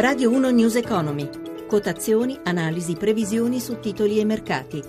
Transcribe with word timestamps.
Radio 0.00 0.30
1 0.30 0.50
News 0.50 0.76
Economy. 0.76 1.28
Quotazioni, 1.66 2.38
analisi, 2.44 2.94
previsioni 2.94 3.58
su 3.58 3.80
titoli 3.80 4.20
e 4.20 4.24
mercati. 4.24 4.80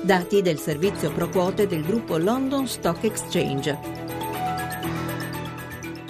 Dati 0.00 0.40
del 0.40 0.58
servizio 0.58 1.12
pro 1.12 1.28
quote 1.28 1.66
del 1.66 1.84
gruppo 1.84 2.16
London 2.16 2.66
Stock 2.66 3.04
Exchange. 3.04 3.78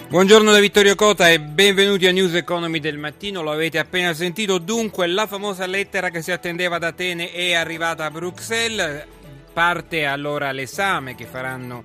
Buongiorno 0.09 0.53
da 0.53 0.61
Vittorio 0.61 0.95
Cota 0.95 1.29
e 1.29 1.41
benvenuti 1.41 2.07
a 2.07 2.13
News 2.13 2.35
Economy 2.35 2.79
del 2.79 2.99
mattino. 2.99 3.43
Lo 3.43 3.51
avete 3.51 3.81
appena 3.81 4.15
sentito. 4.15 4.59
Dunque, 4.59 5.09
la 5.09 5.27
famosa 5.27 5.67
lettera 5.67 6.11
che 6.11 6.23
si 6.23 6.31
attendeva 6.31 6.79
da 6.79 6.87
Atene 6.87 7.33
è 7.33 7.55
arrivata 7.55 8.05
a 8.05 8.13
Bruxelles. 8.13 9.07
Parte 9.53 10.05
allora 10.05 10.53
l'esame 10.53 11.17
che 11.17 11.27
faranno 11.27 11.83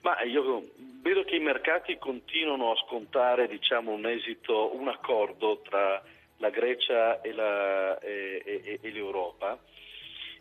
Ma 0.00 0.22
io 0.22 0.64
vedo 1.02 1.24
che 1.24 1.36
i 1.36 1.40
mercati 1.40 1.98
continuano 1.98 2.70
a 2.70 2.76
scontare 2.86 3.48
diciamo, 3.48 3.92
un 3.92 4.06
esito, 4.06 4.74
un 4.74 4.88
accordo 4.88 5.60
tra 5.68 6.02
la 6.38 6.50
Grecia 6.50 7.20
e, 7.20 7.32
la, 7.32 7.98
e, 8.00 8.42
e, 8.44 8.78
e 8.80 8.90
l'Europa. 8.90 9.58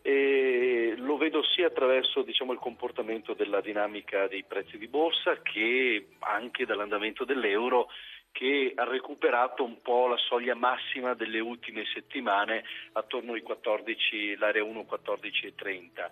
E 0.02 0.94
lo 0.98 1.18
vedo 1.18 1.44
sia 1.44 1.68
attraverso 1.68 2.22
diciamo, 2.22 2.54
il 2.54 2.60
comportamento 2.60 3.34
della 3.34 3.62
dinamica 3.62 4.28
dei 4.28 4.44
prezzi 4.44 4.78
di 4.78 4.88
borsa 4.88 5.42
che 5.42 6.08
anche 6.20 6.66
dall'andamento 6.66 7.26
dell'euro 7.26 7.90
che 8.38 8.74
ha 8.76 8.84
recuperato 8.84 9.64
un 9.64 9.82
po' 9.82 10.06
la 10.06 10.18
soglia 10.18 10.54
massima 10.54 11.16
delle 11.16 11.40
ultime 11.40 11.84
settimane 11.92 12.64
attorno 12.92 13.34
ai 13.34 13.42
14, 13.42 14.36
l'area 14.38 14.62
1,1430. 14.62 16.10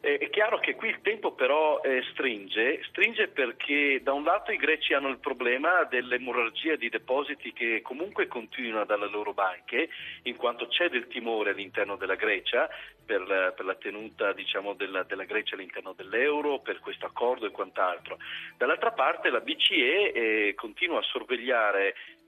Eh, 0.00 0.16
è 0.16 0.30
chiaro 0.30 0.60
che 0.60 0.76
qui 0.76 0.88
il 0.88 1.00
tempo 1.02 1.32
però 1.32 1.82
eh, 1.82 2.02
stringe, 2.12 2.82
stringe 2.88 3.28
perché 3.28 4.00
da 4.02 4.12
un 4.12 4.22
lato 4.22 4.52
i 4.52 4.56
greci 4.56 4.94
hanno 4.94 5.08
il 5.08 5.18
problema 5.18 5.84
dell'emorragia 5.84 6.76
di 6.76 6.88
depositi 6.88 7.52
che 7.52 7.82
comunque 7.82 8.28
continuano 8.28 8.84
dalle 8.84 9.08
loro 9.08 9.34
banche, 9.34 9.90
in 10.22 10.36
quanto 10.36 10.68
c'è 10.68 10.88
del 10.88 11.08
timore 11.08 11.50
all'interno 11.50 11.96
della 11.96 12.14
Grecia 12.14 12.68
per 13.04 13.26
la, 13.26 13.52
per 13.52 13.64
la 13.64 13.74
tenuta 13.74 14.32
diciamo, 14.32 14.74
della, 14.74 15.02
della, 15.02 15.24
Grecia 15.24 15.54
all'interno 15.54 15.94
dell'euro, 15.94 16.60
per 16.60 16.78
questo 16.78 17.06
accordo 17.06 17.46
e 17.46 17.50
quant'altro. 17.50 18.18
Dall'altra 18.56 18.92
parte 18.92 19.30
la 19.30 19.40
BCE 19.40 20.12
eh, 20.12 20.54
continua 20.54 20.98
a 20.98 21.02
sorvegliare 21.02 21.57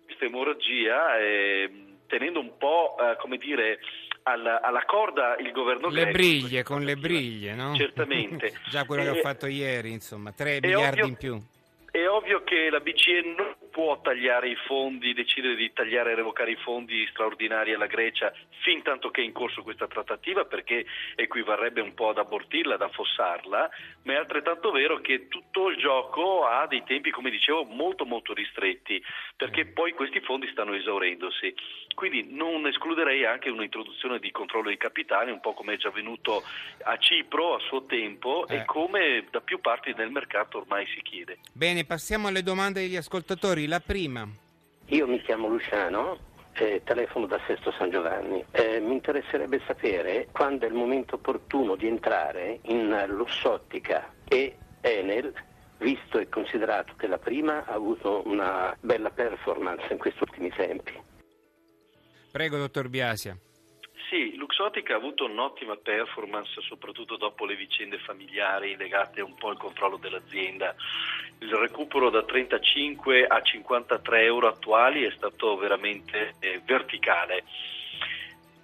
questa 0.05 0.25
emorragia 0.25 1.19
eh, 1.19 1.71
tenendo 2.07 2.41
un 2.41 2.57
po' 2.59 2.97
eh, 2.99 3.17
come 3.19 3.37
dire 3.37 3.79
alla, 4.25 4.61
alla 4.61 4.85
corda 4.85 5.37
il 5.39 5.53
governo 5.53 5.89
le 5.89 6.03
greco. 6.03 6.17
Briglie, 6.17 6.63
con 6.63 6.83
le 6.83 6.97
briglie, 6.97 7.55
no? 7.55 7.75
Certamente. 7.75 8.53
Già 8.69 8.85
quello 8.85 9.03
che 9.05 9.09
ho 9.11 9.23
fatto 9.23 9.47
ieri, 9.47 9.91
insomma, 9.93 10.33
3 10.33 10.61
miliardi 10.61 11.01
ovvio, 11.01 11.07
in 11.07 11.17
più. 11.17 11.41
È 11.91 12.07
ovvio 12.07 12.43
che 12.45 12.69
la 12.71 12.81
BCE 12.81 13.35
non 13.37 13.55
può 13.71 14.01
tagliare 14.01 14.49
i 14.49 14.57
fondi, 14.67 15.15
decidere 15.15 15.55
di 15.55 15.73
tagliare 15.73 16.13
e 16.13 16.15
revocare 16.15 16.51
i 16.51 16.57
fondi 16.57 17.07
straordinari 17.11 17.73
alla 17.73 17.87
Grecia 17.87 18.33
fin 18.63 18.83
tanto 18.83 19.11
che 19.11 19.23
è 19.23 19.25
in 19.25 19.33
corso 19.33 19.63
questa 19.63 19.87
trattativa 19.87 20.45
perché 20.45 20.85
equivarrebbe 21.15 21.81
un 21.81 21.95
po' 21.95 22.11
ad 22.11 22.19
abortirla, 22.19 22.75
ad 22.75 22.83
affossarla, 22.83 23.71
ma 24.03 24.13
è 24.13 24.17
altrettanto 24.17 24.71
vero 24.71 25.01
che 25.01 25.29
tutto 25.29 25.69
il 25.71 25.77
gioco 25.77 26.47
ha 26.47 26.67
dei 26.67 26.83
tempi, 26.85 27.11
come 27.11 27.31
dicevo, 27.31 27.65
molto 27.65 28.05
molto 28.05 28.35
ristretti 28.35 29.03
perché 29.37 29.67
poi 29.67 29.93
questi 29.93 30.21
fondi 30.21 30.49
stanno 30.51 30.75
esaurendosi. 30.75 31.55
Quindi 31.95 32.27
non 32.31 32.67
escluderei 32.67 33.25
anche 33.25 33.51
un'introduzione 33.51 34.19
di 34.19 34.31
controllo 34.31 34.69
dei 34.69 34.77
capitali, 34.77 35.31
un 35.31 35.41
po' 35.41 35.55
come 35.55 35.75
è 35.75 35.77
già 35.77 35.89
avvenuto 35.89 36.43
a 36.85 36.97
Cipro 36.99 37.55
a 37.55 37.59
suo 37.61 37.85
tempo 37.85 38.47
eh. 38.47 38.57
e 38.57 38.65
come 38.65 39.27
da 39.31 39.41
più 39.41 39.61
parti 39.61 39.93
del 39.95 40.11
mercato 40.11 40.59
ormai 40.59 40.87
si 40.95 41.01
chiede. 41.03 41.39
Bene, 41.53 41.85
passiamo 41.85 42.29
alle 42.29 42.43
domande 42.43 42.81
degli 42.81 42.97
ascoltatori. 42.97 43.60
La 43.67 43.81
prima. 43.81 44.29
Io 44.87 45.07
mi 45.07 45.21
chiamo 45.23 45.49
Luciano, 45.49 46.19
eh, 46.55 46.83
telefono 46.85 47.27
da 47.27 47.41
Sesto 47.47 47.73
San 47.73 47.91
Giovanni. 47.91 48.45
Eh, 48.51 48.81
mi 48.81 48.93
interesserebbe 48.93 49.61
sapere 49.67 50.29
quando 50.33 50.67
è 50.67 50.69
il 50.69 50.75
momento 50.75 51.17
opportuno 51.17 51.77
di 51.77 51.87
entrare 51.87 52.59
in 52.63 53.05
Lussottica 53.09 54.13
e 54.29 54.57
Enel, 54.81 55.33
visto 55.79 56.19
e 56.19 56.29
considerato 56.29 56.95
che 56.97 57.07
la 57.07 57.19
prima 57.19 57.65
ha 57.67 57.73
avuto 57.73 58.23
una 58.27 58.77
bella 58.81 59.11
performance 59.11 59.87
in 59.91 59.99
questi 59.99 60.23
ultimi 60.23 60.51
tempi. 60.51 60.93
Prego, 62.31 62.59
dottor 62.59 62.89
Biasia. 62.89 63.37
Sì, 64.11 64.35
Luxotica 64.35 64.95
ha 64.95 64.97
avuto 64.97 65.27
un'ottima 65.27 65.77
performance 65.77 66.61
soprattutto 66.63 67.17
dopo 67.17 67.47
le 67.47 67.55
vicende 67.55 67.97
familiari 67.99 68.77
legate 68.77 69.21
un 69.21 69.37
po' 69.37 69.51
al 69.51 69.57
controllo 69.57 69.99
dell'azienda. 69.99 70.75
Il 71.39 71.55
recupero 71.55 72.11
da 72.11 72.25
35 72.25 73.25
a 73.25 73.41
53 73.41 74.25
euro 74.25 74.49
attuali 74.49 75.05
è 75.05 75.13
stato 75.13 75.57
veramente 75.57 76.35
eh, 76.41 76.61
verticale. 76.65 77.45